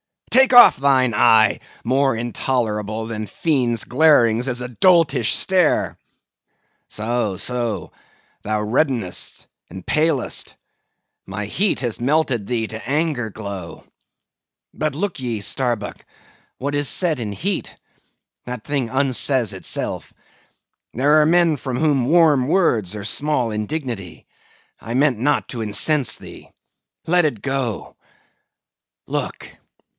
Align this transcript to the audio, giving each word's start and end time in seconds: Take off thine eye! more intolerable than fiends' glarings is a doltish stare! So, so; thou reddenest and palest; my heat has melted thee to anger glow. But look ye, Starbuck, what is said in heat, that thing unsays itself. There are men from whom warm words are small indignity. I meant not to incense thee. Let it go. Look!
Take 0.31 0.53
off 0.53 0.77
thine 0.77 1.13
eye! 1.13 1.59
more 1.83 2.15
intolerable 2.15 3.05
than 3.05 3.27
fiends' 3.27 3.83
glarings 3.83 4.47
is 4.47 4.61
a 4.61 4.69
doltish 4.69 5.35
stare! 5.35 5.97
So, 6.87 7.37
so; 7.37 7.91
thou 8.41 8.63
reddenest 8.63 9.45
and 9.69 9.85
palest; 9.85 10.55
my 11.27 11.45
heat 11.45 11.81
has 11.81 11.99
melted 11.99 12.47
thee 12.47 12.65
to 12.67 12.89
anger 12.89 13.29
glow. 13.29 13.83
But 14.73 14.95
look 14.95 15.19
ye, 15.19 15.41
Starbuck, 15.41 16.03
what 16.57 16.73
is 16.75 16.89
said 16.89 17.19
in 17.19 17.33
heat, 17.33 17.75
that 18.45 18.63
thing 18.63 18.89
unsays 18.89 19.53
itself. 19.53 20.13
There 20.93 21.21
are 21.21 21.25
men 21.27 21.57
from 21.57 21.77
whom 21.77 22.05
warm 22.05 22.47
words 22.47 22.95
are 22.95 23.03
small 23.05 23.51
indignity. 23.51 24.25
I 24.79 24.95
meant 24.95 25.19
not 25.19 25.49
to 25.49 25.61
incense 25.61 26.17
thee. 26.17 26.49
Let 27.05 27.25
it 27.25 27.41
go. 27.43 27.97
Look! 29.05 29.47